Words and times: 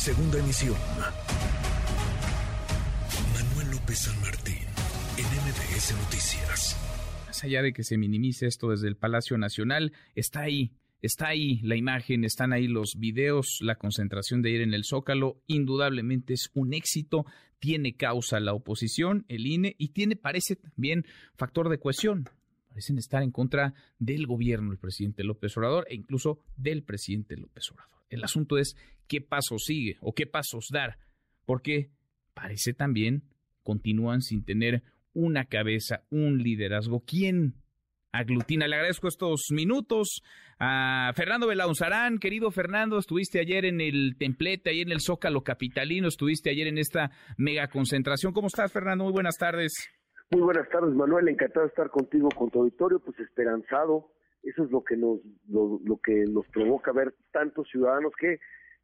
Segunda 0.00 0.38
emisión. 0.38 0.78
Manuel 3.34 3.70
López 3.70 3.98
San 3.98 4.18
Martín, 4.22 4.54
en 5.18 5.26
MBS 5.26 5.94
Noticias. 6.04 6.76
Más 7.26 7.44
allá 7.44 7.60
de 7.60 7.74
que 7.74 7.84
se 7.84 7.98
minimice 7.98 8.46
esto 8.46 8.70
desde 8.70 8.88
el 8.88 8.96
Palacio 8.96 9.36
Nacional, 9.36 9.92
está 10.14 10.40
ahí, 10.40 10.72
está 11.02 11.28
ahí 11.28 11.60
la 11.64 11.76
imagen, 11.76 12.24
están 12.24 12.54
ahí 12.54 12.66
los 12.66 12.96
videos, 12.96 13.58
la 13.60 13.74
concentración 13.74 14.40
de 14.40 14.48
ir 14.48 14.62
en 14.62 14.72
el 14.72 14.84
Zócalo, 14.84 15.42
indudablemente 15.46 16.32
es 16.32 16.50
un 16.54 16.72
éxito, 16.72 17.26
tiene 17.58 17.94
causa 17.94 18.40
la 18.40 18.54
oposición, 18.54 19.26
el 19.28 19.46
INE, 19.46 19.76
y 19.76 19.88
tiene, 19.88 20.16
parece 20.16 20.56
también, 20.56 21.04
factor 21.36 21.68
de 21.68 21.78
cohesión. 21.78 22.24
Parecen 22.70 22.96
estar 22.96 23.22
en 23.22 23.32
contra 23.32 23.74
del 23.98 24.26
gobierno, 24.26 24.72
el 24.72 24.78
presidente 24.78 25.24
López 25.24 25.54
Obrador, 25.58 25.86
e 25.90 25.94
incluso 25.94 26.38
del 26.56 26.84
presidente 26.84 27.36
López 27.36 27.70
Obrador. 27.70 28.00
El 28.08 28.24
asunto 28.24 28.56
es 28.58 28.76
qué 29.10 29.20
pasos 29.20 29.64
sigue 29.64 29.98
o 30.00 30.14
qué 30.14 30.26
pasos 30.26 30.68
dar, 30.72 30.96
porque 31.44 31.90
parece 32.32 32.72
también 32.72 33.24
continúan 33.64 34.22
sin 34.22 34.44
tener 34.44 34.84
una 35.12 35.44
cabeza, 35.46 36.04
un 36.10 36.38
liderazgo. 36.38 37.02
¿Quién 37.04 37.54
aglutina? 38.12 38.68
Le 38.68 38.76
agradezco 38.76 39.08
estos 39.08 39.48
minutos 39.50 40.22
a 40.60 41.12
Fernando 41.16 41.48
Belaunzarán. 41.48 42.18
Querido 42.18 42.52
Fernando, 42.52 42.98
estuviste 42.98 43.40
ayer 43.40 43.64
en 43.64 43.80
el 43.80 44.14
templete, 44.16 44.70
ahí 44.70 44.82
en 44.82 44.92
el 44.92 45.00
Zócalo 45.00 45.42
Capitalino, 45.42 46.06
estuviste 46.06 46.50
ayer 46.50 46.68
en 46.68 46.78
esta 46.78 47.10
mega 47.36 47.66
concentración. 47.66 48.32
¿Cómo 48.32 48.46
estás, 48.46 48.72
Fernando? 48.72 49.04
Muy 49.04 49.12
buenas 49.12 49.36
tardes. 49.36 49.72
Muy 50.30 50.42
buenas 50.42 50.68
tardes, 50.68 50.94
Manuel. 50.94 51.26
Encantado 51.26 51.66
de 51.66 51.70
estar 51.70 51.90
contigo, 51.90 52.28
con 52.28 52.48
tu 52.50 52.60
auditorio, 52.60 53.00
pues 53.00 53.18
esperanzado. 53.18 54.12
Eso 54.44 54.62
es 54.64 54.70
lo 54.70 54.84
que 54.84 54.96
nos, 54.96 55.18
lo, 55.48 55.80
lo 55.84 55.96
que 55.96 56.24
nos 56.30 56.46
provoca 56.46 56.92
ver 56.92 57.12
tantos 57.32 57.68
ciudadanos 57.68 58.12
que 58.18 58.38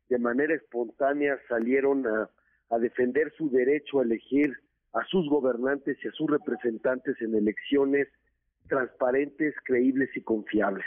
de 0.09 0.19
manera 0.19 0.55
espontánea 0.55 1.39
salieron 1.49 2.07
a, 2.07 2.31
a 2.71 2.79
defender 2.79 3.33
su 3.37 3.51
derecho 3.51 4.01
a 4.01 4.05
elegir 4.05 4.57
a 4.93 5.05
sus 5.07 5.29
gobernantes 5.29 5.99
y 6.03 6.09
a 6.09 6.13
sus 6.13 6.31
representantes 6.31 7.21
en 7.21 7.35
elecciones 7.35 8.09
transparentes, 8.69 9.55
creíbles 9.65 10.09
y 10.17 10.23
confiables. 10.23 10.85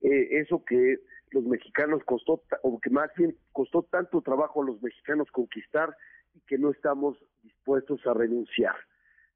Eh, 0.00 0.40
eso 0.40 0.64
que 0.64 0.98
los 1.30 1.44
mexicanos 1.44 2.02
costó, 2.04 2.42
o 2.62 2.80
que 2.80 2.90
más 2.90 3.10
bien 3.16 3.36
costó 3.52 3.82
tanto 3.82 4.22
trabajo 4.22 4.62
a 4.62 4.66
los 4.66 4.82
mexicanos 4.82 5.30
conquistar 5.30 5.94
y 6.34 6.40
que 6.46 6.58
no 6.58 6.70
estamos 6.70 7.18
dispuestos 7.42 8.04
a 8.06 8.14
renunciar. 8.14 8.74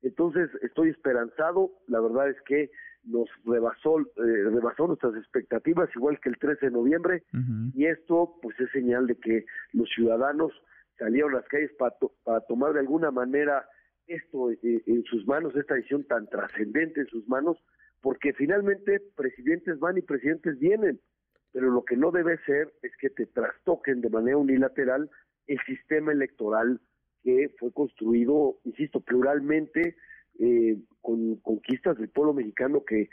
Entonces, 0.02 0.50
estoy 0.62 0.90
esperanzado, 0.90 1.70
la 1.86 2.00
verdad 2.00 2.30
es 2.30 2.40
que 2.46 2.70
nos 3.04 3.28
rebasó, 3.44 4.00
eh, 4.00 4.04
rebasó 4.16 4.86
nuestras 4.86 5.14
expectativas, 5.16 5.88
igual 5.94 6.18
que 6.20 6.30
el 6.30 6.38
13 6.38 6.66
de 6.66 6.72
noviembre, 6.72 7.22
y 7.74 7.86
esto 7.86 8.38
pues 8.42 8.58
es 8.60 8.70
señal 8.70 9.06
de 9.06 9.16
que 9.16 9.44
los 9.72 9.88
ciudadanos 9.90 10.52
salieron 10.98 11.32
a 11.32 11.38
las 11.38 11.48
calles 11.48 11.72
para, 11.78 11.94
para 12.22 12.40
tomar 12.42 12.72
de 12.72 12.80
alguna 12.80 13.10
manera 13.10 13.66
esto 14.06 14.50
eh, 14.50 14.82
en 14.86 15.04
sus 15.04 15.26
manos, 15.26 15.54
esta 15.56 15.74
decisión 15.74 16.04
tan 16.04 16.28
trascendente 16.28 17.00
en 17.00 17.06
sus 17.08 17.26
manos, 17.28 17.58
porque 18.00 18.32
finalmente 18.32 19.00
presidentes 19.16 19.78
van 19.78 19.98
y 19.98 20.02
presidentes 20.02 20.58
vienen, 20.58 21.00
pero 21.52 21.70
lo 21.70 21.84
que 21.84 21.96
no 21.96 22.10
debe 22.10 22.38
ser 22.44 22.72
es 22.82 22.92
que 22.98 23.10
te 23.10 23.26
trastoquen 23.26 24.00
de 24.00 24.10
manera 24.10 24.36
unilateral 24.36 25.10
el 25.46 25.58
sistema 25.66 26.12
electoral 26.12 26.80
que 27.22 27.50
fue 27.58 27.72
construido, 27.72 28.58
insisto, 28.64 29.00
pluralmente, 29.00 29.96
eh, 30.38 30.76
con 31.00 31.36
conquistas 31.36 31.98
del 31.98 32.08
pueblo 32.08 32.34
mexicano 32.34 32.82
que, 32.84 33.08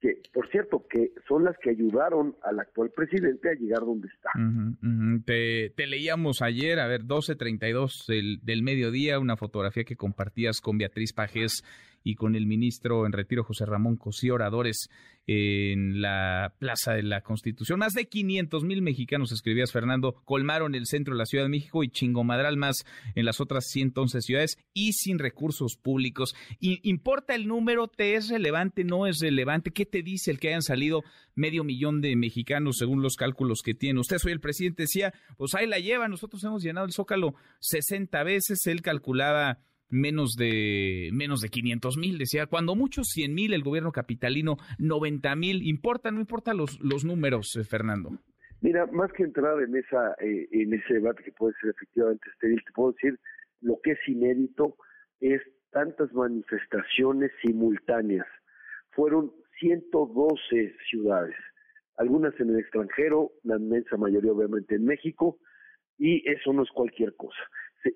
que, 0.00 0.20
por 0.32 0.48
cierto, 0.50 0.86
que 0.88 1.12
son 1.28 1.44
las 1.44 1.56
que 1.58 1.70
ayudaron 1.70 2.36
al 2.42 2.60
actual 2.60 2.90
presidente 2.90 3.50
a 3.50 3.54
llegar 3.54 3.80
donde 3.80 4.08
está. 4.08 4.30
Te, 5.24 5.70
te, 5.70 5.86
leíamos 5.86 6.42
ayer, 6.42 6.78
a 6.80 6.86
ver, 6.86 7.04
12.32 7.04 8.06
del, 8.06 8.40
del 8.42 8.62
mediodía, 8.62 9.18
una 9.18 9.36
fotografía 9.36 9.84
que 9.84 9.96
compartías 9.96 10.60
con 10.60 10.78
Beatriz 10.78 11.12
Pajés 11.12 11.64
y 12.06 12.14
con 12.14 12.36
el 12.36 12.46
ministro 12.46 13.04
en 13.04 13.10
retiro 13.10 13.42
José 13.42 13.66
Ramón 13.66 13.96
Cosí 13.96 14.30
Oradores 14.30 14.88
en 15.26 16.00
la 16.00 16.54
Plaza 16.56 16.92
de 16.92 17.02
la 17.02 17.22
Constitución. 17.22 17.80
Más 17.80 17.94
de 17.94 18.06
500 18.06 18.62
mil 18.62 18.80
mexicanos, 18.80 19.32
escribías 19.32 19.72
Fernando, 19.72 20.22
colmaron 20.24 20.76
el 20.76 20.86
centro 20.86 21.14
de 21.14 21.18
la 21.18 21.26
Ciudad 21.26 21.46
de 21.46 21.50
México 21.50 21.82
y 21.82 21.88
chingomadral 21.88 22.56
más 22.56 22.84
en 23.16 23.24
las 23.24 23.40
otras 23.40 23.64
111 23.66 24.20
ciudades 24.20 24.56
y 24.72 24.92
sin 24.92 25.18
recursos 25.18 25.76
públicos. 25.82 26.36
¿Importa 26.60 27.34
el 27.34 27.48
número? 27.48 27.88
¿Te 27.88 28.14
es 28.14 28.28
relevante? 28.28 28.84
¿No 28.84 29.08
es 29.08 29.18
relevante? 29.18 29.72
¿Qué 29.72 29.84
te 29.84 30.04
dice 30.04 30.30
el 30.30 30.38
que 30.38 30.50
hayan 30.50 30.62
salido 30.62 31.02
medio 31.34 31.64
millón 31.64 32.00
de 32.02 32.14
mexicanos 32.14 32.76
según 32.78 33.02
los 33.02 33.16
cálculos 33.16 33.62
que 33.64 33.74
tiene? 33.74 33.98
Usted, 33.98 34.18
soy 34.18 34.30
el 34.30 34.40
presidente, 34.40 34.84
decía, 34.84 35.12
pues 35.36 35.56
ahí 35.56 35.66
la 35.66 35.80
lleva, 35.80 36.06
nosotros 36.06 36.44
hemos 36.44 36.62
llenado 36.62 36.86
el 36.86 36.92
Zócalo 36.92 37.34
60 37.58 38.22
veces, 38.22 38.64
él 38.66 38.80
calculaba 38.80 39.58
menos 39.88 40.34
de 40.36 41.10
menos 41.12 41.40
de 41.40 41.48
500 41.48 41.96
mil, 41.96 42.18
decía, 42.18 42.46
cuando 42.46 42.74
muchos 42.74 43.08
100 43.08 43.34
mil, 43.34 43.52
el 43.52 43.62
gobierno 43.62 43.92
capitalino 43.92 44.56
90 44.78 45.36
mil, 45.36 45.66
¿importa 45.66 46.10
no 46.10 46.20
importa 46.20 46.54
los, 46.54 46.78
los 46.80 47.04
números, 47.04 47.56
eh, 47.56 47.64
Fernando? 47.64 48.10
Mira, 48.60 48.86
más 48.86 49.12
que 49.12 49.22
entrar 49.22 49.60
en 49.62 49.76
esa 49.76 50.14
eh, 50.20 50.48
en 50.50 50.74
ese 50.74 50.94
debate 50.94 51.22
que 51.22 51.32
puede 51.32 51.54
ser 51.60 51.70
efectivamente 51.70 52.28
estéril, 52.32 52.62
te 52.64 52.72
puedo 52.72 52.92
decir 52.92 53.18
lo 53.60 53.78
que 53.82 53.92
es 53.92 53.98
inédito 54.08 54.76
es 55.20 55.40
tantas 55.70 56.12
manifestaciones 56.12 57.30
simultáneas. 57.42 58.26
Fueron 58.90 59.32
112 59.60 60.74
ciudades, 60.90 61.36
algunas 61.96 62.38
en 62.40 62.50
el 62.50 62.58
extranjero, 62.58 63.32
la 63.42 63.56
inmensa 63.56 63.96
mayoría 63.96 64.32
obviamente 64.32 64.74
en 64.74 64.84
México, 64.84 65.38
y 65.98 66.28
eso 66.28 66.52
no 66.52 66.62
es 66.62 66.70
cualquier 66.70 67.14
cosa 67.16 67.38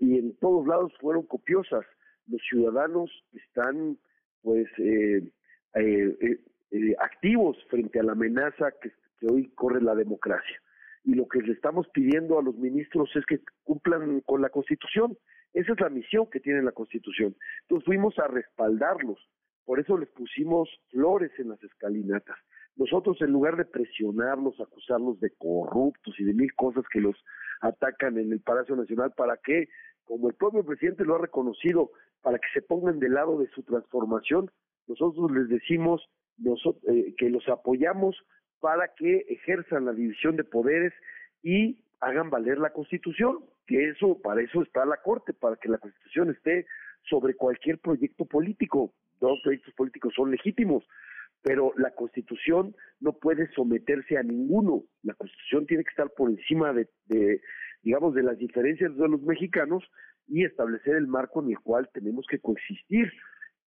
y 0.01 0.19
en 0.19 0.37
todos 0.37 0.67
lados 0.67 0.93
fueron 1.01 1.27
copiosas. 1.27 1.85
Los 2.27 2.41
ciudadanos 2.49 3.11
están, 3.33 3.99
pues, 4.43 4.67
eh, 4.79 5.31
eh, 5.75 6.41
eh, 6.71 6.95
activos 7.01 7.57
frente 7.69 7.99
a 7.99 8.03
la 8.03 8.13
amenaza 8.13 8.73
que, 8.81 8.93
hoy 9.31 9.51
corre 9.55 9.83
la 9.83 9.95
democracia. 9.95 10.63
Y 11.05 11.15
lo 11.15 11.29
que 11.29 11.41
le 11.41 11.53
estamos 11.53 11.87
pidiendo 11.89 12.39
a 12.39 12.43
los 12.43 12.57
ministros 12.57 13.11
es 13.15 13.27
que 13.27 13.41
cumplan 13.65 14.21
con 14.21 14.41
la 14.41 14.49
Constitución. 14.49 15.17
Esa 15.53 15.73
es 15.73 15.81
la 15.81 15.91
misión 15.91 16.29
que 16.31 16.41
tiene 16.41 16.63
la 16.63 16.73
Constitución. 16.73 17.37
Entonces 17.63 17.85
fuimos 17.85 18.19
a 18.19 18.29
respaldarlos. 18.29 19.19
Por 19.67 19.79
eso 19.79 19.99
les 19.99 20.09
pusimos 20.11 20.71
flores 20.91 21.33
en 21.39 21.51
las 21.51 21.63
escalinatas. 21.63 22.37
Nosotros, 22.81 23.21
en 23.21 23.31
lugar 23.31 23.59
de 23.59 23.67
presionarlos, 23.67 24.59
acusarlos 24.59 25.21
de 25.21 25.31
corruptos 25.37 26.19
y 26.19 26.25
de 26.25 26.33
mil 26.33 26.55
cosas 26.55 26.83
que 26.91 26.99
los 26.99 27.15
atacan 27.61 28.17
en 28.17 28.33
el 28.33 28.41
Palacio 28.41 28.75
Nacional, 28.75 29.13
para 29.15 29.37
que, 29.37 29.69
como 30.05 30.31
el 30.31 30.35
propio 30.35 30.65
presidente 30.65 31.05
lo 31.05 31.17
ha 31.17 31.19
reconocido, 31.19 31.91
para 32.23 32.39
que 32.39 32.49
se 32.55 32.63
pongan 32.63 32.99
del 32.99 33.13
lado 33.13 33.39
de 33.39 33.49
su 33.51 33.63
transformación, 33.65 34.51
nosotros 34.87 35.31
les 35.31 35.51
decimos 35.51 36.09
eh, 36.89 37.15
que 37.19 37.29
los 37.29 37.47
apoyamos 37.51 38.17
para 38.61 38.95
que 38.95 39.27
ejerzan 39.29 39.85
la 39.85 39.93
división 39.93 40.37
de 40.37 40.45
poderes 40.45 40.95
y 41.43 41.85
hagan 42.01 42.31
valer 42.31 42.57
la 42.57 42.73
Constitución, 42.73 43.45
que 43.67 43.91
eso, 43.91 44.23
para 44.23 44.41
eso 44.41 44.63
está 44.63 44.87
la 44.87 44.97
Corte, 45.03 45.35
para 45.35 45.57
que 45.57 45.69
la 45.69 45.77
Constitución 45.77 46.31
esté 46.31 46.65
sobre 47.11 47.35
cualquier 47.35 47.79
proyecto 47.79 48.25
político. 48.25 48.95
Dos 49.21 49.39
proyectos 49.43 49.75
políticos 49.75 50.15
son 50.17 50.31
legítimos, 50.31 50.83
pero 51.43 51.73
la 51.77 51.91
Constitución 51.93 52.75
no 53.01 53.13
puede 53.13 53.51
someterse 53.53 54.19
a 54.19 54.23
ninguno. 54.23 54.85
La 55.03 55.15
Constitución 55.15 55.67
tiene 55.67 55.85
que 55.85 55.91
estar 55.91 56.11
por 56.11 56.31
encima 56.31 56.73
de, 56.73 57.41
digamos, 57.83 58.15
de 58.15 58.23
las 58.23 58.39
diferencias 58.39 58.95
de 58.97 59.09
los 59.09 59.23
mexicanos 59.23 59.83
y 60.29 60.45
establecer 60.45 60.97
el 60.97 61.07
marco 61.07 61.43
en 61.43 61.51
el 61.51 61.59
cual 61.61 61.89
tenemos 61.93 62.27
que 62.29 62.41
coexistir. 62.41 63.11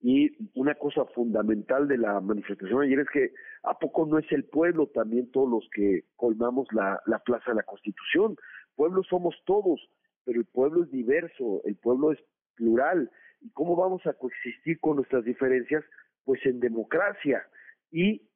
Y 0.01 0.35
una 0.53 0.75
cosa 0.75 1.06
fundamental 1.16 1.88
de 1.88 1.97
la 1.97 2.19
manifestación 2.19 2.81
ayer 2.81 3.00
es 3.00 3.09
que 3.09 3.31
a 3.63 3.79
poco 3.79 4.06
no 4.06 4.19
es 4.19 4.29
el 4.31 4.44
pueblo 4.44 4.88
también 4.88 5.31
todos 5.31 5.50
los 5.50 5.69
que 5.73 6.03
colmamos 6.16 6.67
la, 6.73 7.01
la 7.06 7.19
plaza 7.19 7.51
de 7.51 7.56
la 7.56 7.63
Constitución. 7.63 8.35
Pueblo 8.75 9.01
somos 9.03 9.35
todos, 9.45 9.79
pero 10.25 10.39
el 10.39 10.45
pueblo 10.45 10.83
es 10.83 10.92
diverso, 10.92 11.62
el 11.63 11.77
pueblo 11.77 12.12
es 12.12 12.19
plural. 12.56 13.09
¿Y 13.42 13.50
cómo 13.51 13.75
vamos 13.75 14.06
a 14.06 14.13
coexistir 14.13 14.80
con 14.80 14.98
nuestras 14.98 15.24
diferencias? 15.24 15.83
Pues 16.25 16.45
en 16.45 16.59
democracia 16.59 17.44
y, 17.94 18.28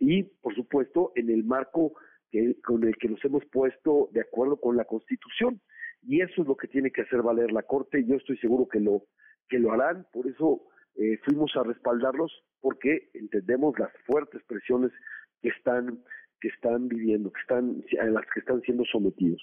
y 0.00 0.22
por 0.40 0.54
supuesto 0.54 1.12
en 1.14 1.30
el 1.30 1.44
marco 1.44 1.92
que, 2.30 2.56
con 2.62 2.82
el 2.84 2.96
que 2.96 3.08
nos 3.08 3.24
hemos 3.24 3.44
puesto 3.46 4.08
de 4.12 4.22
acuerdo 4.22 4.56
con 4.56 4.76
la 4.76 4.86
Constitución. 4.86 5.60
Y 6.02 6.22
eso 6.22 6.42
es 6.42 6.48
lo 6.48 6.56
que 6.56 6.68
tiene 6.68 6.90
que 6.90 7.02
hacer 7.02 7.22
valer 7.22 7.52
la 7.52 7.62
Corte 7.62 8.00
y 8.00 8.06
yo 8.06 8.16
estoy 8.16 8.36
seguro 8.38 8.66
que 8.66 8.80
lo, 8.80 9.04
que 9.48 9.58
lo 9.58 9.72
harán. 9.72 10.06
Por 10.12 10.26
eso 10.26 10.62
eh, 10.96 11.18
fuimos 11.24 11.54
a 11.56 11.62
respaldarlos 11.62 12.32
porque 12.60 13.10
entendemos 13.12 13.78
las 13.78 13.92
fuertes 14.06 14.42
presiones 14.46 14.90
que 15.40 15.50
están 15.50 16.02
que 16.40 16.48
están 16.48 16.88
viviendo, 16.88 17.32
que 17.32 17.40
están 17.40 17.82
a 18.00 18.04
las 18.04 18.24
que 18.32 18.40
están 18.40 18.60
siendo 18.62 18.84
sometidos. 18.84 19.42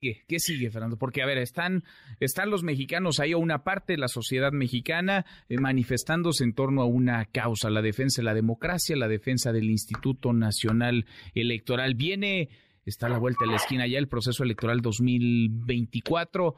¿Qué 0.00 0.38
sigue, 0.38 0.70
Fernando? 0.70 0.96
Porque, 0.96 1.22
a 1.22 1.26
ver, 1.26 1.36
están, 1.38 1.84
están 2.20 2.48
los 2.48 2.62
mexicanos 2.62 3.20
o 3.20 3.38
una 3.38 3.64
parte 3.64 3.92
de 3.92 3.98
la 3.98 4.08
sociedad 4.08 4.50
mexicana 4.50 5.26
eh, 5.48 5.58
manifestándose 5.58 6.42
en 6.42 6.54
torno 6.54 6.80
a 6.80 6.86
una 6.86 7.26
causa, 7.26 7.68
la 7.68 7.82
defensa 7.82 8.22
de 8.22 8.24
la 8.24 8.34
democracia, 8.34 8.96
la 8.96 9.08
defensa 9.08 9.52
del 9.52 9.68
Instituto 9.68 10.32
Nacional 10.32 11.04
Electoral. 11.34 11.94
Viene 11.96 12.48
está 12.84 13.06
a 13.06 13.10
la 13.10 13.18
vuelta 13.18 13.44
de 13.44 13.50
la 13.50 13.56
esquina 13.56 13.86
ya 13.86 13.98
el 13.98 14.08
proceso 14.08 14.42
electoral 14.42 14.80
2024. 14.80 16.54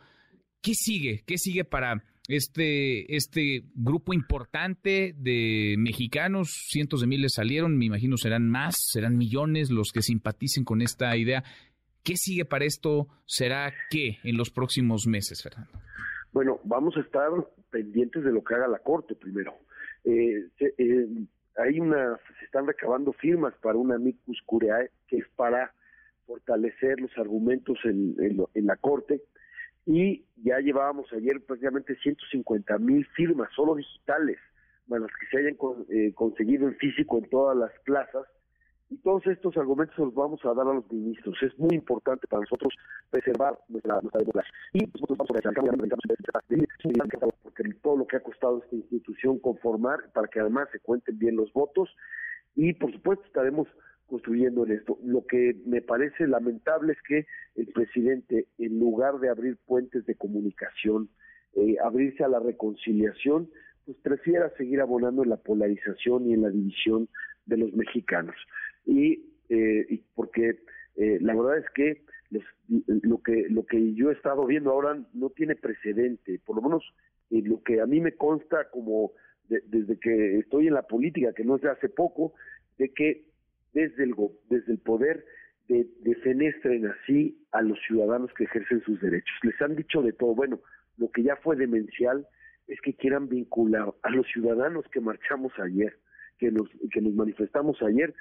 ¿Qué 0.60 0.74
sigue? 0.74 1.24
¿Qué 1.26 1.38
sigue 1.38 1.64
para 1.64 2.04
este, 2.28 3.16
este 3.16 3.64
grupo 3.74 4.14
importante 4.14 5.14
de 5.16 5.74
mexicanos? 5.78 6.50
Cientos 6.68 7.00
de 7.00 7.08
miles 7.08 7.34
salieron, 7.34 7.76
me 7.76 7.86
imagino 7.86 8.16
serán 8.16 8.48
más, 8.48 8.76
serán 8.78 9.16
millones 9.16 9.70
los 9.70 9.90
que 9.92 10.02
simpaticen 10.02 10.64
con 10.64 10.80
esta 10.80 11.16
idea. 11.16 11.42
¿Qué 12.04 12.16
sigue 12.16 12.44
para 12.44 12.64
esto? 12.64 13.06
¿Será 13.26 13.72
qué 13.90 14.18
en 14.24 14.36
los 14.36 14.50
próximos 14.50 15.06
meses, 15.06 15.42
Fernando? 15.42 15.70
Bueno, 16.32 16.60
vamos 16.64 16.96
a 16.96 17.00
estar 17.00 17.30
pendientes 17.70 18.24
de 18.24 18.32
lo 18.32 18.42
que 18.42 18.54
haga 18.54 18.66
la 18.66 18.80
Corte 18.80 19.14
primero. 19.14 19.54
Eh, 20.04 20.48
eh, 20.58 21.06
hay 21.56 21.78
una, 21.78 22.18
se 22.38 22.44
están 22.44 22.66
recabando 22.66 23.12
firmas 23.12 23.54
para 23.62 23.78
una 23.78 23.96
amicus 23.96 24.42
curiae 24.46 24.90
que 25.06 25.18
es 25.18 25.28
para 25.36 25.72
fortalecer 26.26 27.00
los 27.00 27.16
argumentos 27.18 27.78
en, 27.84 28.16
la 28.54 28.76
Corte 28.76 29.22
y 29.86 30.24
ya 30.36 30.58
llevábamos 30.58 31.12
ayer 31.12 31.40
prácticamente 31.44 31.94
150 31.96 32.78
mil 32.78 33.06
firmas, 33.14 33.50
solo 33.54 33.74
digitales, 33.74 34.38
más 34.86 35.00
las 35.00 35.10
que 35.10 35.26
se 35.26 35.38
hayan 35.38 35.56
eh, 35.90 36.12
conseguido 36.14 36.66
en 36.66 36.76
físico 36.76 37.18
en 37.18 37.28
todas 37.28 37.56
las 37.56 37.72
plazas 37.84 38.26
y 38.92 38.98
todos 38.98 39.26
estos 39.26 39.56
argumentos 39.56 39.96
los 39.96 40.12
vamos 40.12 40.44
a 40.44 40.52
dar 40.52 40.66
a 40.66 40.74
los 40.74 40.92
ministros. 40.92 41.34
Es 41.42 41.58
muy 41.58 41.74
importante 41.74 42.26
para 42.26 42.40
nosotros 42.42 42.74
preservar 43.10 43.58
nuestra, 43.68 43.98
nuestra 44.02 44.20
democracia. 44.20 44.52
Y 44.74 44.80
nosotros 44.80 45.18
vamos 45.18 45.30
a 45.30 45.40
porque 47.42 47.74
todo 47.82 47.96
lo 47.96 48.06
que 48.06 48.16
ha 48.16 48.20
costado 48.20 48.62
esta 48.62 48.76
institución 48.76 49.38
conformar 49.38 50.12
para 50.12 50.28
que 50.28 50.40
además 50.40 50.68
se 50.72 50.80
cuenten 50.80 51.18
bien 51.18 51.36
los 51.36 51.50
votos 51.54 51.88
y 52.54 52.74
por 52.74 52.92
supuesto 52.92 53.24
estaremos 53.24 53.66
construyendo 54.06 54.66
en 54.66 54.72
esto. 54.72 54.98
Lo 55.02 55.24
que 55.24 55.56
me 55.64 55.80
parece 55.80 56.26
lamentable 56.26 56.92
es 56.92 57.00
que 57.08 57.26
el 57.54 57.68
presidente, 57.68 58.48
en 58.58 58.78
lugar 58.78 59.20
de 59.20 59.30
abrir 59.30 59.56
puentes 59.64 60.04
de 60.04 60.16
comunicación, 60.16 61.08
eh, 61.54 61.76
abrirse 61.82 62.24
a 62.24 62.28
la 62.28 62.40
reconciliación, 62.40 63.48
pues 63.86 63.96
prefiera 64.02 64.50
seguir 64.58 64.82
abonando 64.82 65.22
en 65.22 65.30
la 65.30 65.38
polarización 65.38 66.28
y 66.28 66.34
en 66.34 66.42
la 66.42 66.50
división 66.50 67.08
de 67.46 67.56
los 67.56 67.72
mexicanos 67.72 68.36
y, 68.84 69.24
eh, 69.48 70.02
porque 70.14 70.60
eh, 70.96 71.18
la 71.20 71.34
verdad 71.34 71.58
es 71.58 71.70
que 71.74 72.02
lo 73.02 73.22
que 73.22 73.46
lo 73.50 73.66
que 73.66 73.92
yo 73.94 74.10
he 74.10 74.14
estado 74.14 74.46
viendo 74.46 74.70
ahora 74.70 74.98
no 75.12 75.30
tiene 75.30 75.54
precedente, 75.54 76.40
por 76.46 76.56
lo 76.56 76.62
menos 76.62 76.94
lo 77.30 77.62
que 77.62 77.80
a 77.80 77.86
mí 77.86 78.00
me 78.00 78.12
consta 78.12 78.70
como 78.70 79.12
desde 79.48 79.98
que 79.98 80.38
estoy 80.38 80.68
en 80.68 80.74
la 80.74 80.82
política, 80.82 81.32
que 81.34 81.44
no 81.44 81.56
es 81.56 81.62
de 81.62 81.70
hace 81.70 81.88
poco, 81.88 82.32
de 82.78 82.88
que 82.90 83.24
desde 83.74 84.04
el 84.04 84.14
desde 84.48 84.72
el 84.72 84.78
poder 84.78 85.24
de, 85.68 85.86
defenestren 86.00 86.86
así 86.86 87.38
a 87.52 87.62
los 87.62 87.78
ciudadanos 87.86 88.32
que 88.34 88.44
ejercen 88.44 88.82
sus 88.82 89.00
derechos. 89.00 89.36
Les 89.42 89.60
han 89.60 89.76
dicho 89.76 90.02
de 90.02 90.12
todo. 90.12 90.34
Bueno, 90.34 90.60
lo 90.96 91.10
que 91.10 91.22
ya 91.22 91.36
fue 91.36 91.56
demencial 91.56 92.26
es 92.68 92.80
que 92.80 92.94
quieran 92.94 93.28
vincular 93.28 93.92
a 94.02 94.10
los 94.10 94.26
ciudadanos 94.28 94.84
que 94.92 95.00
marchamos 95.00 95.52
ayer, 95.58 95.98
que 96.38 96.50
nos, 96.50 96.68
que 96.90 97.00
nos 97.00 97.14
manifestamos 97.14 97.80
ayer, 97.82 98.14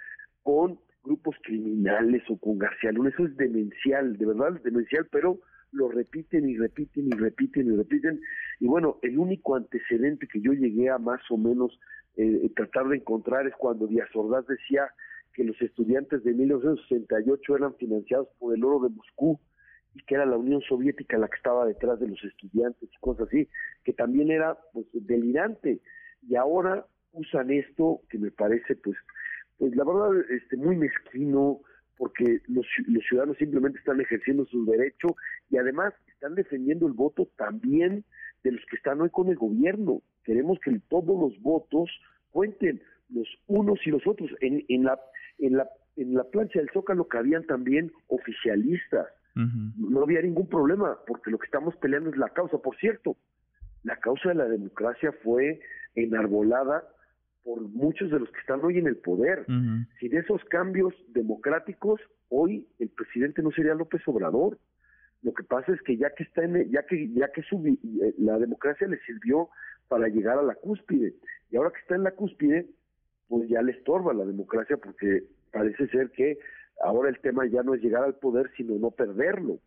con 0.43 0.79
grupos 1.03 1.35
criminales 1.43 2.23
o 2.29 2.37
con 2.37 2.57
García 2.57 2.91
Luna. 2.91 3.09
Eso 3.09 3.25
es 3.25 3.35
demencial, 3.37 4.17
de 4.17 4.25
verdad 4.25 4.55
es 4.55 4.63
demencial, 4.63 5.07
pero 5.11 5.39
lo 5.71 5.89
repiten 5.89 6.49
y 6.49 6.57
repiten 6.57 7.07
y 7.07 7.11
repiten 7.11 7.67
y 7.67 7.75
repiten. 7.75 8.21
Y 8.59 8.67
bueno, 8.67 8.99
el 9.01 9.17
único 9.17 9.55
antecedente 9.55 10.27
que 10.27 10.41
yo 10.41 10.53
llegué 10.53 10.89
a 10.89 10.97
más 10.97 11.21
o 11.29 11.37
menos 11.37 11.79
eh, 12.17 12.49
tratar 12.55 12.87
de 12.89 12.97
encontrar 12.97 13.47
es 13.47 13.55
cuando 13.55 13.87
Díaz 13.87 14.09
Ordaz 14.13 14.45
decía 14.47 14.91
que 15.33 15.43
los 15.43 15.59
estudiantes 15.61 16.23
de 16.23 16.33
1968 16.33 17.55
eran 17.55 17.75
financiados 17.75 18.27
por 18.37 18.53
el 18.53 18.63
oro 18.63 18.81
de 18.81 18.93
Moscú 18.93 19.39
y 19.95 20.03
que 20.03 20.15
era 20.15 20.25
la 20.25 20.37
Unión 20.37 20.61
Soviética 20.61 21.17
la 21.17 21.29
que 21.29 21.37
estaba 21.37 21.65
detrás 21.65 21.99
de 21.99 22.07
los 22.07 22.21
estudiantes 22.23 22.89
y 22.91 22.99
cosas 22.99 23.27
así, 23.27 23.47
que 23.83 23.93
también 23.93 24.29
era 24.29 24.57
pues 24.73 24.85
delirante. 24.93 25.81
Y 26.21 26.35
ahora 26.35 26.85
usan 27.13 27.51
esto 27.51 28.01
que 28.09 28.17
me 28.17 28.31
parece 28.31 28.75
pues 28.75 28.97
pues 29.61 29.75
la 29.75 29.83
verdad, 29.83 30.25
este, 30.31 30.57
muy 30.57 30.75
mezquino, 30.75 31.59
porque 31.95 32.39
los, 32.47 32.65
ciudadanos 33.07 33.37
simplemente 33.37 33.77
están 33.77 34.01
ejerciendo 34.01 34.43
su 34.45 34.65
derecho 34.65 35.09
y 35.51 35.57
además 35.57 35.93
están 36.07 36.33
defendiendo 36.33 36.87
el 36.87 36.93
voto 36.93 37.29
también 37.37 38.03
de 38.43 38.53
los 38.53 38.61
que 38.65 38.77
están 38.77 39.01
hoy 39.01 39.11
con 39.11 39.27
el 39.27 39.35
gobierno. 39.35 40.01
Queremos 40.23 40.57
que 40.61 40.81
todos 40.89 41.05
los 41.15 41.39
votos 41.43 41.91
cuenten, 42.31 42.81
los 43.11 43.27
unos 43.45 43.77
y 43.85 43.91
los 43.91 44.01
otros. 44.07 44.31
En, 44.39 44.65
en, 44.67 44.83
la, 44.83 44.99
en, 45.37 45.57
la, 45.57 45.69
en 45.95 46.15
la 46.15 46.23
plancha 46.23 46.57
del 46.57 46.71
Zócalo 46.73 47.07
cabían 47.07 47.45
también 47.45 47.91
oficialistas. 48.07 49.09
No 49.35 50.01
había 50.01 50.23
ningún 50.23 50.49
problema, 50.49 50.97
porque 51.05 51.29
lo 51.29 51.37
que 51.37 51.45
estamos 51.45 51.75
peleando 51.75 52.09
es 52.09 52.17
la 52.17 52.29
causa. 52.29 52.57
Por 52.57 52.75
cierto, 52.77 53.15
la 53.83 53.97
causa 53.97 54.29
de 54.29 54.35
la 54.35 54.45
democracia 54.45 55.11
fue 55.23 55.59
enarbolada 55.93 56.83
por 57.43 57.61
muchos 57.61 58.11
de 58.11 58.19
los 58.19 58.29
que 58.29 58.39
están 58.39 58.63
hoy 58.63 58.77
en 58.77 58.87
el 58.87 58.97
poder. 58.97 59.45
Sin 59.99 60.17
esos 60.17 60.43
cambios 60.45 60.93
democráticos, 61.09 61.99
hoy 62.29 62.67
el 62.79 62.89
presidente 62.89 63.41
no 63.41 63.51
sería 63.51 63.73
López 63.73 64.01
Obrador. 64.07 64.57
Lo 65.23 65.33
que 65.33 65.43
pasa 65.43 65.73
es 65.73 65.81
que 65.81 65.97
ya 65.97 66.09
que 66.15 66.23
está 66.23 66.43
en, 66.43 66.69
ya 66.71 66.83
que 66.83 67.09
ya 67.13 67.31
que 67.31 67.41
eh, 67.41 68.13
la 68.17 68.39
democracia 68.39 68.87
le 68.87 68.99
sirvió 69.01 69.49
para 69.87 70.07
llegar 70.07 70.39
a 70.39 70.43
la 70.43 70.55
cúspide 70.55 71.13
y 71.51 71.57
ahora 71.57 71.71
que 71.71 71.79
está 71.79 71.95
en 71.95 72.03
la 72.03 72.11
cúspide, 72.11 72.67
pues 73.27 73.47
ya 73.49 73.61
le 73.61 73.73
estorba 73.73 74.13
la 74.13 74.25
democracia 74.25 74.77
porque 74.77 75.23
parece 75.51 75.87
ser 75.89 76.09
que 76.11 76.39
ahora 76.83 77.09
el 77.09 77.19
tema 77.19 77.45
ya 77.45 77.61
no 77.61 77.75
es 77.75 77.81
llegar 77.81 78.03
al 78.03 78.15
poder 78.15 78.49
sino 78.57 78.75
no 78.79 78.89
perderlo 78.91 79.59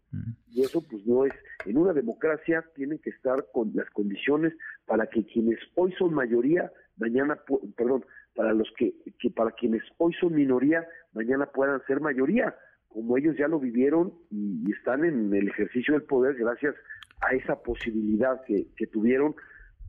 y 0.50 0.62
eso 0.62 0.82
pues 0.82 1.06
no 1.06 1.24
es 1.24 1.32
en 1.66 1.76
una 1.76 1.92
democracia 1.92 2.64
tienen 2.74 2.98
que 2.98 3.10
estar 3.10 3.46
con 3.52 3.70
las 3.74 3.88
condiciones 3.90 4.52
para 4.86 5.06
que 5.06 5.24
quienes 5.24 5.58
hoy 5.76 5.92
son 5.92 6.14
mayoría 6.14 6.72
mañana, 6.96 7.38
perdón, 7.76 8.04
para 8.34 8.52
los 8.52 8.70
que, 8.76 8.94
que 9.18 9.30
para 9.30 9.52
quienes 9.52 9.82
hoy 9.98 10.12
son 10.14 10.34
minoría, 10.34 10.86
mañana 11.12 11.46
puedan 11.46 11.84
ser 11.86 12.00
mayoría, 12.00 12.54
como 12.88 13.16
ellos 13.16 13.36
ya 13.36 13.48
lo 13.48 13.58
vivieron 13.58 14.14
y, 14.30 14.70
están 14.72 15.04
en 15.04 15.32
el 15.34 15.48
ejercicio 15.48 15.94
del 15.94 16.02
poder 16.02 16.34
gracias 16.34 16.74
a 17.20 17.34
esa 17.34 17.62
posibilidad 17.62 18.42
que, 18.44 18.66
que 18.76 18.86
tuvieron 18.86 19.34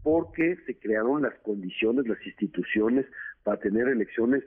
porque 0.04 0.58
se 0.66 0.78
crearon 0.78 1.24
las 1.24 1.34
condiciones, 1.40 2.08
las 2.08 2.24
instituciones 2.26 3.06
para 3.44 3.60
tener 3.60 3.88
elecciones 3.88 4.44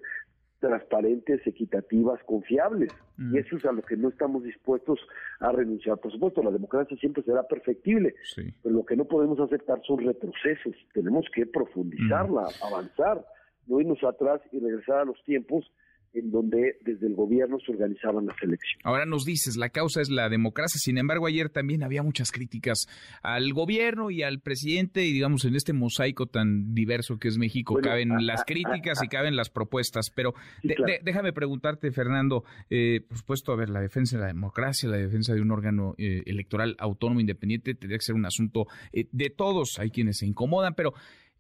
transparentes, 0.60 1.46
equitativas, 1.46 2.22
confiables. 2.24 2.92
Y 3.18 3.22
mm. 3.22 3.36
eso 3.36 3.56
es 3.56 3.64
a 3.64 3.72
lo 3.72 3.82
que 3.82 3.96
no 3.96 4.08
estamos 4.08 4.42
dispuestos 4.44 4.98
a 5.40 5.52
renunciar. 5.52 5.98
Por 5.98 6.12
supuesto, 6.12 6.42
la 6.42 6.50
democracia 6.50 6.96
siempre 6.98 7.22
será 7.22 7.42
perfectible, 7.44 8.14
pero 8.62 8.74
lo 8.74 8.84
que 8.84 8.96
no 8.96 9.04
podemos 9.04 9.38
aceptar 9.40 9.80
son 9.86 10.04
retrocesos. 10.04 10.74
Tenemos 10.92 11.26
que 11.34 11.46
profundizarla, 11.46 12.42
mm. 12.42 12.66
avanzar, 12.66 13.24
no 13.66 13.80
irnos 13.80 14.02
atrás 14.02 14.40
y 14.52 14.58
regresar 14.60 15.00
a 15.00 15.04
los 15.04 15.22
tiempos 15.24 15.70
en 16.14 16.30
donde 16.30 16.76
desde 16.82 17.06
el 17.06 17.14
gobierno 17.14 17.58
se 17.64 17.72
organizaban 17.72 18.26
las 18.26 18.36
elecciones. 18.42 18.84
Ahora 18.84 19.06
nos 19.06 19.24
dices, 19.24 19.56
la 19.56 19.68
causa 19.68 20.00
es 20.00 20.10
la 20.10 20.28
democracia, 20.28 20.78
sin 20.78 20.98
embargo 20.98 21.26
ayer 21.26 21.50
también 21.50 21.82
había 21.82 22.02
muchas 22.02 22.32
críticas 22.32 22.86
al 23.22 23.52
gobierno 23.52 24.10
y 24.10 24.22
al 24.22 24.40
presidente 24.40 25.04
y 25.04 25.12
digamos 25.12 25.44
en 25.44 25.54
este 25.54 25.72
mosaico 25.72 26.26
tan 26.26 26.74
diverso 26.74 27.18
que 27.18 27.28
es 27.28 27.38
México, 27.38 27.78
caben 27.82 28.26
las 28.26 28.44
críticas 28.44 29.02
y 29.02 29.08
caben 29.08 29.36
las 29.36 29.50
propuestas, 29.50 30.10
pero 30.14 30.34
déjame 30.62 31.32
preguntarte 31.32 31.90
Fernando, 31.92 32.44
eh, 32.70 33.00
por 33.06 33.18
supuesto, 33.18 33.52
a 33.52 33.56
ver, 33.56 33.70
la 33.70 33.80
defensa 33.80 34.16
de 34.16 34.22
la 34.22 34.28
democracia, 34.28 34.88
la 34.88 34.96
defensa 34.96 35.34
de 35.34 35.40
un 35.40 35.50
órgano 35.50 35.94
eh, 35.98 36.22
electoral 36.26 36.76
autónomo 36.78 37.20
independiente 37.20 37.74
tendría 37.74 37.98
que 37.98 38.04
ser 38.04 38.14
un 38.14 38.26
asunto 38.26 38.66
eh, 38.92 39.06
de 39.12 39.30
todos, 39.30 39.78
hay 39.78 39.90
quienes 39.90 40.18
se 40.18 40.26
incomodan, 40.26 40.74
pero 40.74 40.94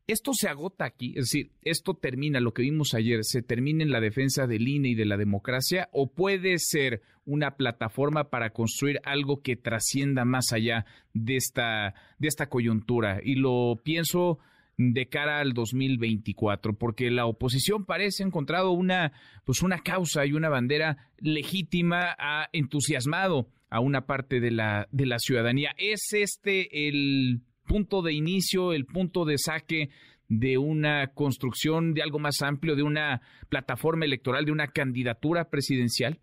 esto 0.08 0.32
se 0.32 0.48
agota 0.48 0.86
aquí, 0.86 1.10
es 1.10 1.26
decir, 1.26 1.50
esto 1.62 1.94
termina, 1.94 2.40
lo 2.40 2.54
que 2.54 2.62
vimos 2.62 2.94
ayer, 2.94 3.20
se 3.24 3.42
termina 3.42 3.84
en 3.84 3.90
la 3.90 4.00
defensa 4.00 4.46
del 4.46 4.66
INE 4.66 4.88
y 4.88 4.94
de 4.94 5.04
la 5.04 5.18
democracia, 5.18 5.88
o 5.92 6.10
puede 6.10 6.58
ser 6.58 7.02
una 7.26 7.56
plataforma 7.56 8.30
para 8.30 8.50
construir 8.50 9.00
algo 9.04 9.42
que 9.42 9.54
trascienda 9.54 10.24
más 10.24 10.52
allá 10.52 10.86
de 11.12 11.36
esta, 11.36 11.94
de 12.18 12.26
esta 12.26 12.48
coyuntura. 12.48 13.20
Y 13.22 13.34
lo 13.34 13.80
pienso 13.84 14.38
de 14.78 15.08
cara 15.08 15.40
al 15.40 15.52
2024, 15.52 16.72
porque 16.78 17.10
la 17.10 17.26
oposición 17.26 17.84
parece 17.84 18.22
encontrado 18.22 18.70
una, 18.70 19.12
pues 19.44 19.62
una 19.62 19.80
causa 19.80 20.24
y 20.24 20.32
una 20.32 20.48
bandera 20.48 21.10
legítima, 21.18 22.16
ha 22.18 22.48
entusiasmado 22.52 23.50
a 23.68 23.80
una 23.80 24.06
parte 24.06 24.40
de 24.40 24.52
la, 24.52 24.88
de 24.90 25.04
la 25.04 25.18
ciudadanía. 25.18 25.74
¿Es 25.76 26.14
este 26.14 26.88
el 26.88 27.42
punto 27.68 28.02
de 28.02 28.12
inicio, 28.12 28.72
el 28.72 28.86
punto 28.86 29.24
de 29.24 29.38
saque 29.38 29.90
de 30.28 30.58
una 30.58 31.08
construcción 31.14 31.94
de 31.94 32.02
algo 32.02 32.18
más 32.18 32.42
amplio, 32.42 32.74
de 32.74 32.82
una 32.82 33.20
plataforma 33.48 34.04
electoral, 34.04 34.44
de 34.44 34.52
una 34.52 34.68
candidatura 34.68 35.44
presidencial? 35.44 36.18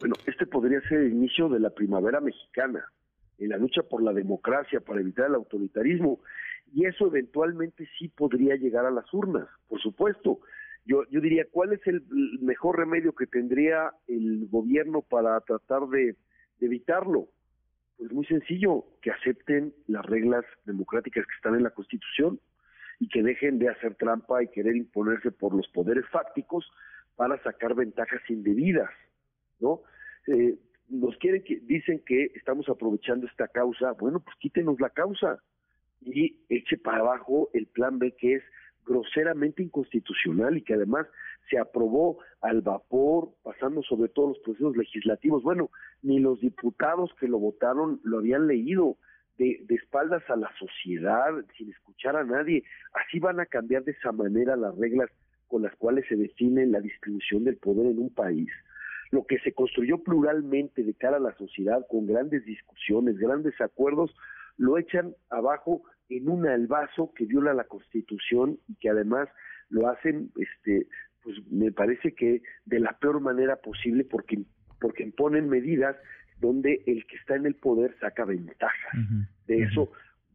Bueno, 0.00 0.14
este 0.26 0.46
podría 0.46 0.80
ser 0.88 1.00
el 1.00 1.12
inicio 1.12 1.48
de 1.48 1.60
la 1.60 1.70
primavera 1.70 2.20
mexicana, 2.20 2.84
en 3.38 3.50
la 3.50 3.58
lucha 3.58 3.82
por 3.82 4.02
la 4.02 4.12
democracia, 4.12 4.80
para 4.80 5.00
evitar 5.00 5.26
el 5.26 5.34
autoritarismo, 5.34 6.20
y 6.72 6.86
eso 6.86 7.06
eventualmente 7.06 7.86
sí 7.98 8.08
podría 8.08 8.56
llegar 8.56 8.86
a 8.86 8.90
las 8.90 9.12
urnas, 9.12 9.46
por 9.68 9.80
supuesto. 9.80 10.40
Yo, 10.84 11.02
yo 11.10 11.20
diría, 11.20 11.44
¿cuál 11.50 11.72
es 11.72 11.80
el 11.86 12.02
mejor 12.40 12.78
remedio 12.78 13.12
que 13.12 13.26
tendría 13.26 13.90
el 14.06 14.46
gobierno 14.48 15.02
para 15.02 15.40
tratar 15.40 15.88
de, 15.88 16.16
evitarlo? 16.60 17.28
Pues 17.98 18.12
muy 18.12 18.26
sencillo, 18.26 18.84
que 19.00 19.10
acepten 19.10 19.74
las 19.86 20.04
reglas 20.04 20.44
democráticas 20.64 21.24
que 21.26 21.34
están 21.34 21.54
en 21.54 21.62
la 21.62 21.70
Constitución 21.70 22.40
y 22.98 23.08
que 23.08 23.22
dejen 23.22 23.58
de 23.58 23.68
hacer 23.68 23.94
trampa 23.94 24.42
y 24.42 24.48
querer 24.48 24.76
imponerse 24.76 25.30
por 25.30 25.54
los 25.54 25.68
poderes 25.68 26.06
fácticos 26.10 26.70
para 27.16 27.42
sacar 27.42 27.74
ventajas 27.74 28.20
indebidas, 28.28 28.90
¿no? 29.60 29.80
Eh, 30.26 30.56
nos 30.88 31.16
quieren 31.18 31.42
que 31.42 31.60
dicen 31.60 32.02
que 32.06 32.30
estamos 32.34 32.68
aprovechando 32.68 33.26
esta 33.26 33.48
causa, 33.48 33.92
bueno, 33.92 34.20
pues 34.20 34.36
quítenos 34.38 34.78
la 34.80 34.90
causa 34.90 35.42
y 36.00 36.38
eche 36.48 36.78
para 36.78 36.98
abajo 36.98 37.50
el 37.54 37.66
plan 37.66 37.98
B 37.98 38.14
que 38.16 38.34
es 38.34 38.42
groseramente 38.84 39.62
inconstitucional 39.62 40.56
y 40.56 40.62
que 40.62 40.74
además 40.74 41.06
se 41.48 41.58
aprobó 41.58 42.18
al 42.40 42.60
vapor, 42.62 43.30
pasando 43.42 43.82
sobre 43.82 44.08
todos 44.08 44.30
los 44.30 44.38
procesos 44.40 44.76
legislativos. 44.76 45.42
Bueno, 45.42 45.70
ni 46.02 46.18
los 46.18 46.40
diputados 46.40 47.10
que 47.18 47.28
lo 47.28 47.38
votaron 47.38 48.00
lo 48.04 48.18
habían 48.18 48.46
leído 48.46 48.96
de, 49.38 49.60
de 49.66 49.74
espaldas 49.74 50.22
a 50.28 50.36
la 50.36 50.50
sociedad, 50.58 51.30
sin 51.56 51.70
escuchar 51.70 52.16
a 52.16 52.24
nadie. 52.24 52.64
Así 52.94 53.18
van 53.18 53.40
a 53.40 53.46
cambiar 53.46 53.84
de 53.84 53.92
esa 53.92 54.12
manera 54.12 54.56
las 54.56 54.76
reglas 54.76 55.10
con 55.48 55.62
las 55.62 55.74
cuales 55.76 56.04
se 56.08 56.16
define 56.16 56.66
la 56.66 56.80
distribución 56.80 57.44
del 57.44 57.56
poder 57.56 57.86
en 57.86 57.98
un 57.98 58.10
país. 58.10 58.50
Lo 59.10 59.24
que 59.24 59.38
se 59.38 59.52
construyó 59.52 59.98
pluralmente 60.02 60.82
de 60.82 60.94
cara 60.94 61.18
a 61.18 61.20
la 61.20 61.36
sociedad, 61.36 61.86
con 61.88 62.06
grandes 62.06 62.44
discusiones, 62.44 63.18
grandes 63.18 63.60
acuerdos, 63.60 64.14
lo 64.56 64.78
echan 64.78 65.14
abajo 65.30 65.82
en 66.08 66.28
un 66.28 66.46
albazo 66.46 67.12
que 67.14 67.26
viola 67.26 67.54
la 67.54 67.64
Constitución 67.64 68.58
y 68.68 68.74
que 68.76 68.90
además 68.90 69.28
lo 69.68 69.88
hacen, 69.88 70.30
este, 70.36 70.86
pues 71.26 71.38
me 71.50 71.72
parece 71.72 72.14
que 72.14 72.40
de 72.66 72.78
la 72.78 72.96
peor 73.00 73.20
manera 73.20 73.56
posible 73.56 74.04
porque 74.04 74.44
porque 74.80 75.02
imponen 75.02 75.48
medidas 75.48 75.96
donde 76.40 76.84
el 76.86 77.04
que 77.08 77.16
está 77.16 77.34
en 77.34 77.46
el 77.46 77.56
poder 77.56 77.96
saca 77.98 78.24
ventaja 78.24 78.90
de 79.48 79.64
eso 79.64 79.90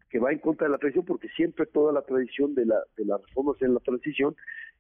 que 0.10 0.20
va 0.20 0.34
en 0.34 0.40
contra 0.40 0.68
de 0.68 0.72
la 0.72 0.80
tradición 0.80 1.06
porque 1.06 1.30
siempre 1.30 1.66
toda 1.66 1.94
la 1.94 2.02
tradición 2.02 2.56
de 2.56 2.66
la 2.66 2.76
de 2.98 3.06
las 3.06 3.22
reformas 3.22 3.56
en 3.62 3.74
la 3.74 3.80
transición 3.80 4.36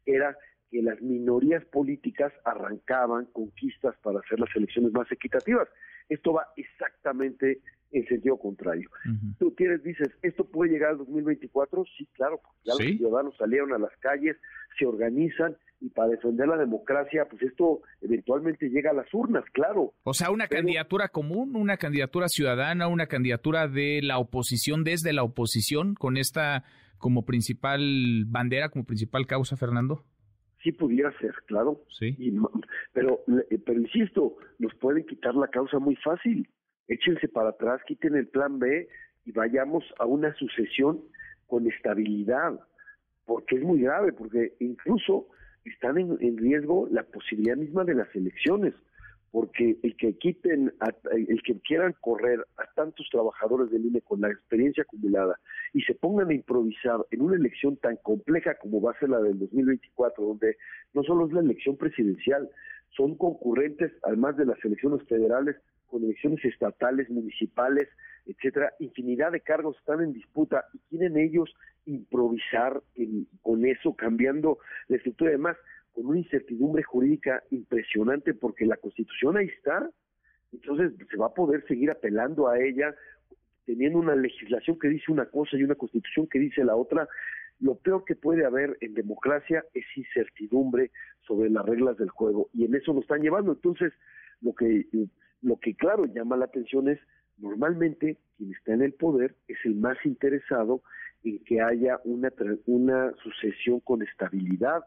era 0.05 0.35
que 0.69 0.81
las 0.81 1.01
minorías 1.01 1.63
políticas 1.63 2.33
arrancaban 2.43 3.27
conquistas 3.27 3.95
para 4.03 4.19
hacer 4.19 4.37
las 4.37 4.53
elecciones 4.53 4.91
más 4.91 5.09
equitativas. 5.13 5.69
Esto 6.09 6.33
va 6.33 6.47
exactamente 6.57 7.61
en 7.91 8.05
sentido 8.07 8.37
contrario. 8.37 8.89
Tú 9.37 9.51
tienes, 9.51 9.83
dices, 9.83 10.09
¿esto 10.21 10.45
puede 10.45 10.71
llegar 10.71 10.91
al 10.91 10.97
2024? 10.97 11.85
Sí, 11.97 12.05
claro, 12.13 12.41
porque 12.41 12.59
ya 12.63 12.73
los 12.73 12.97
ciudadanos 12.97 13.37
salieron 13.37 13.73
a 13.73 13.77
las 13.77 13.95
calles, 13.99 14.37
se 14.77 14.85
organizan 14.85 15.57
y 15.81 15.89
para 15.89 16.09
defender 16.09 16.47
la 16.47 16.57
democracia, 16.57 17.25
pues 17.29 17.41
esto 17.41 17.81
eventualmente 18.01 18.69
llega 18.69 18.91
a 18.91 18.93
las 18.93 19.11
urnas, 19.13 19.43
claro. 19.51 19.93
O 20.03 20.13
sea, 20.13 20.31
una 20.31 20.47
candidatura 20.47 21.09
común, 21.09 21.55
una 21.55 21.77
candidatura 21.77 22.27
ciudadana, 22.29 22.87
una 22.87 23.07
candidatura 23.07 23.67
de 23.67 23.99
la 24.03 24.19
oposición 24.19 24.83
desde 24.83 25.11
la 25.11 25.23
oposición 25.23 25.95
con 25.95 26.17
esta 26.17 26.63
como 26.99 27.25
principal 27.25 28.25
bandera, 28.27 28.69
como 28.69 28.85
principal 28.85 29.25
causa, 29.25 29.57
Fernando 29.57 30.05
sí 30.63 30.71
pudiera 30.71 31.11
ser, 31.19 31.33
claro. 31.47 31.81
Sí. 31.89 32.15
pero, 32.93 33.23
eh, 33.49 33.57
pero 33.65 33.79
insisto, 33.79 34.37
nos 34.59 34.73
pueden 34.75 35.05
quitar 35.05 35.35
la 35.35 35.47
causa 35.47 35.79
muy 35.79 35.95
fácil. 35.97 36.47
Échense 36.87 37.27
para 37.27 37.49
atrás, 37.49 37.81
quiten 37.87 38.15
el 38.15 38.27
plan 38.27 38.59
B 38.59 38.87
y 39.25 39.31
vayamos 39.31 39.83
a 39.99 40.05
una 40.05 40.33
sucesión 40.35 41.01
con 41.47 41.67
estabilidad, 41.67 42.59
porque 43.25 43.55
es 43.55 43.63
muy 43.63 43.81
grave, 43.81 44.13
porque 44.13 44.53
incluso 44.59 45.27
están 45.65 45.97
en 45.97 46.37
riesgo 46.37 46.87
la 46.91 47.03
posibilidad 47.03 47.55
misma 47.55 47.83
de 47.83 47.95
las 47.95 48.13
elecciones 48.15 48.73
porque 49.31 49.77
el 49.81 49.95
que 49.95 50.17
quiten, 50.17 50.73
el 51.11 51.41
que 51.43 51.59
quieran 51.61 51.95
correr 52.01 52.45
a 52.57 52.65
tantos 52.75 53.07
trabajadores 53.09 53.71
del 53.71 53.85
INE 53.85 54.01
con 54.01 54.21
la 54.21 54.29
experiencia 54.29 54.83
acumulada 54.83 55.39
y 55.73 55.81
se 55.83 55.95
pongan 55.95 56.29
a 56.29 56.33
improvisar 56.33 56.99
en 57.11 57.21
una 57.21 57.37
elección 57.37 57.77
tan 57.77 57.95
compleja 57.97 58.55
como 58.55 58.81
va 58.81 58.91
a 58.91 58.99
ser 58.99 59.09
la 59.09 59.21
del 59.21 59.39
2024, 59.39 60.23
donde 60.23 60.57
no 60.93 61.03
solo 61.03 61.27
es 61.27 61.33
la 61.33 61.39
elección 61.39 61.77
presidencial, 61.77 62.49
son 62.89 63.15
concurrentes, 63.15 63.93
además 64.03 64.35
de 64.35 64.45
las 64.45 64.63
elecciones 64.65 65.01
federales, 65.07 65.55
con 65.87 66.03
elecciones 66.03 66.43
estatales, 66.43 67.09
municipales, 67.09 67.87
etcétera, 68.25 68.73
infinidad 68.79 69.31
de 69.31 69.41
cargos 69.41 69.77
están 69.77 70.01
en 70.01 70.13
disputa 70.13 70.65
y 70.73 70.79
quieren 70.89 71.17
ellos 71.17 71.53
improvisar 71.85 72.81
con 73.41 73.65
eso, 73.65 73.93
cambiando 73.95 74.59
la 74.87 74.97
estructura. 74.97 75.31
Y 75.31 75.33
demás 75.33 75.57
con 75.93 76.05
una 76.05 76.19
incertidumbre 76.19 76.83
jurídica 76.83 77.43
impresionante 77.51 78.33
porque 78.33 78.65
la 78.65 78.77
constitución 78.77 79.37
ahí 79.37 79.47
está, 79.47 79.89
entonces 80.51 80.93
se 81.09 81.17
va 81.17 81.27
a 81.27 81.33
poder 81.33 81.65
seguir 81.67 81.91
apelando 81.91 82.47
a 82.47 82.59
ella 82.59 82.93
teniendo 83.65 83.99
una 83.99 84.15
legislación 84.15 84.77
que 84.79 84.89
dice 84.89 85.11
una 85.11 85.25
cosa 85.25 85.55
y 85.55 85.63
una 85.63 85.75
constitución 85.75 86.27
que 86.27 86.39
dice 86.39 86.63
la 86.63 86.75
otra. 86.75 87.07
Lo 87.59 87.75
peor 87.75 88.03
que 88.05 88.15
puede 88.15 88.45
haber 88.45 88.77
en 88.81 88.93
democracia 88.93 89.63
es 89.73 89.85
incertidumbre 89.95 90.91
sobre 91.27 91.49
las 91.49 91.65
reglas 91.65 91.97
del 91.97 92.09
juego 92.09 92.49
y 92.53 92.65
en 92.65 92.75
eso 92.75 92.93
nos 92.93 93.03
están 93.03 93.21
llevando. 93.21 93.53
Entonces, 93.53 93.93
lo 94.41 94.53
que 94.53 94.87
lo 95.41 95.57
que 95.57 95.75
claro 95.75 96.05
llama 96.05 96.37
la 96.37 96.45
atención 96.45 96.89
es 96.89 96.99
normalmente 97.37 98.17
quien 98.37 98.51
está 98.51 98.73
en 98.73 98.81
el 98.81 98.93
poder 98.93 99.35
es 99.47 99.57
el 99.63 99.75
más 99.75 99.97
interesado 100.05 100.81
en 101.23 101.43
que 101.43 101.61
haya 101.61 101.99
una 102.03 102.31
una 102.65 103.13
sucesión 103.23 103.79
con 103.79 104.01
estabilidad 104.01 104.81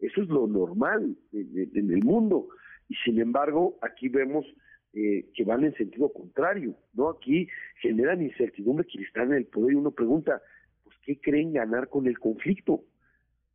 eso 0.00 0.22
es 0.22 0.28
lo 0.28 0.46
normal 0.46 1.16
en, 1.32 1.90
el 1.90 2.04
mundo. 2.04 2.48
Y 2.88 2.94
sin 3.04 3.20
embargo, 3.20 3.78
aquí 3.82 4.08
vemos 4.08 4.46
eh, 4.94 5.26
que 5.34 5.44
van 5.44 5.64
en 5.64 5.74
sentido 5.74 6.12
contrario, 6.12 6.74
¿no? 6.94 7.10
Aquí 7.10 7.48
generan 7.80 8.22
incertidumbre 8.22 8.86
quienes 8.86 9.08
están 9.08 9.28
en 9.32 9.38
el 9.38 9.46
poder 9.46 9.72
y 9.72 9.76
uno 9.76 9.92
pregunta, 9.92 10.42
pues, 10.84 10.96
¿qué 11.04 11.20
creen 11.20 11.52
ganar 11.52 11.88
con 11.88 12.06
el 12.06 12.18
conflicto? 12.18 12.82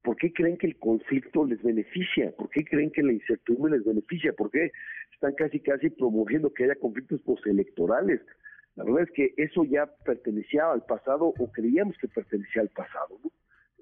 ¿Por 0.04 0.18
qué 0.18 0.32
creen 0.32 0.58
que 0.58 0.68
el 0.68 0.78
conflicto 0.78 1.46
les 1.46 1.62
beneficia? 1.64 2.32
¿Por 2.38 2.50
qué 2.50 2.64
creen 2.64 2.92
que 2.92 3.02
la 3.02 3.12
incertidumbre 3.12 3.78
les 3.78 3.86
beneficia? 3.86 4.34
¿Por 4.34 4.52
qué 4.52 4.72
están 5.12 5.34
casi 5.34 5.60
casi 5.60 5.90
promoviendo 5.90 6.54
que 6.54 6.66
haya 6.66 6.76
conflictos 6.76 7.22
postelectorales? 7.22 8.22
La 8.76 8.84
verdad 8.84 9.04
es 9.04 9.12
que 9.12 9.34
eso 9.38 9.64
ya 9.64 9.88
pertenecía 10.06 10.72
al 10.72 10.86
pasado 10.86 11.34
o 11.38 11.52
creíamos 11.52 11.98
que 11.98 12.08
pertenecía 12.08 12.62
al 12.62 12.70
pasado, 12.70 13.20
¿no? 13.24 13.32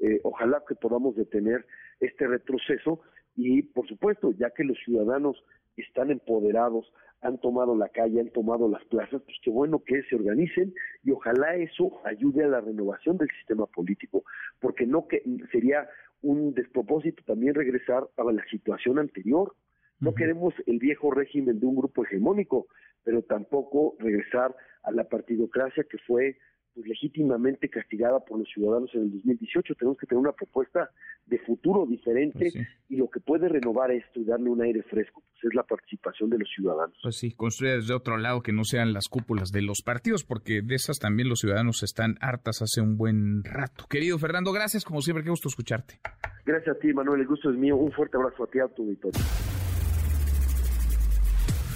Eh, 0.03 0.19
ojalá 0.23 0.61
que 0.67 0.75
podamos 0.75 1.15
detener 1.15 1.65
este 2.01 2.27
retroceso 2.27 2.99
y, 3.37 3.61
por 3.61 3.87
supuesto, 3.87 4.33
ya 4.33 4.49
que 4.49 4.65
los 4.65 4.77
ciudadanos 4.83 5.41
están 5.77 6.11
empoderados, 6.11 6.91
han 7.21 7.39
tomado 7.39 7.73
la 7.73 7.87
calle, 7.87 8.19
han 8.19 8.29
tomado 8.31 8.67
las 8.67 8.83
plazas, 8.83 9.21
pues 9.23 9.37
qué 9.41 9.49
bueno 9.49 9.81
que 9.81 10.03
se 10.03 10.15
organicen 10.15 10.73
y 11.05 11.11
ojalá 11.11 11.55
eso 11.55 12.01
ayude 12.03 12.43
a 12.43 12.49
la 12.49 12.59
renovación 12.59 13.17
del 13.17 13.29
sistema 13.29 13.65
político, 13.65 14.25
porque 14.59 14.85
no 14.85 15.07
que 15.07 15.23
sería 15.53 15.87
un 16.21 16.53
despropósito 16.53 17.23
también 17.25 17.55
regresar 17.55 18.03
a 18.17 18.23
la 18.29 18.43
situación 18.51 18.99
anterior. 18.99 19.55
No 20.01 20.13
queremos 20.13 20.53
el 20.65 20.79
viejo 20.79 21.11
régimen 21.11 21.61
de 21.61 21.65
un 21.65 21.77
grupo 21.77 22.03
hegemónico, 22.03 22.67
pero 23.05 23.21
tampoco 23.21 23.95
regresar 23.99 24.53
a 24.83 24.91
la 24.91 25.05
partidocracia 25.05 25.85
que 25.89 25.97
fue 25.99 26.37
pues, 26.73 26.87
legítimamente 26.87 27.69
castigada 27.69 28.19
por 28.19 28.39
los 28.39 28.47
ciudadanos 28.49 28.89
en 28.93 29.03
el 29.03 29.11
2018. 29.11 29.75
Tenemos 29.75 29.97
que 29.97 30.07
tener 30.07 30.19
una 30.19 30.31
propuesta 30.31 30.89
de 31.25 31.39
futuro 31.39 31.85
diferente 31.85 32.51
pues 32.51 32.67
y 32.89 32.95
lo 32.97 33.09
que 33.09 33.19
puede 33.19 33.47
renovar 33.47 33.91
esto 33.91 34.19
y 34.19 34.25
darle 34.25 34.49
un 34.49 34.61
aire 34.61 34.83
fresco 34.83 35.21
pues 35.31 35.43
es 35.45 35.55
la 35.55 35.63
participación 35.63 36.29
de 36.29 36.39
los 36.39 36.49
ciudadanos. 36.53 36.97
Pues 37.01 37.17
sí, 37.17 37.31
construir 37.31 37.75
desde 37.75 37.93
otro 37.93 38.17
lado 38.17 38.41
que 38.41 38.51
no 38.51 38.63
sean 38.63 38.93
las 38.93 39.07
cúpulas 39.07 39.51
de 39.51 39.61
los 39.61 39.81
partidos, 39.81 40.23
porque 40.23 40.61
de 40.61 40.75
esas 40.75 40.99
también 40.99 41.29
los 41.29 41.39
ciudadanos 41.39 41.83
están 41.83 42.15
hartas 42.19 42.61
hace 42.61 42.81
un 42.81 42.97
buen 42.97 43.43
rato. 43.43 43.85
Querido 43.89 44.17
Fernando, 44.19 44.51
gracias 44.51 44.83
como 44.83 45.01
siempre, 45.01 45.23
qué 45.23 45.29
gusto 45.29 45.47
escucharte. 45.47 45.99
Gracias 46.45 46.75
a 46.75 46.79
ti, 46.79 46.93
Manuel, 46.93 47.21
el 47.21 47.27
gusto 47.27 47.49
es 47.49 47.57
mío. 47.57 47.77
Un 47.77 47.91
fuerte 47.91 48.17
abrazo 48.17 48.43
a 48.43 48.47
ti, 48.47 48.59
a 48.59 48.67
tu 48.67 48.83
auditorio. 48.83 49.21